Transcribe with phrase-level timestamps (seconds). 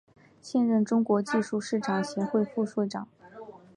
[0.41, 3.07] 现任中国技术市场协会副会长。